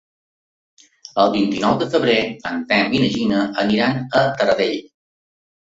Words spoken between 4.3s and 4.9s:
Taradell.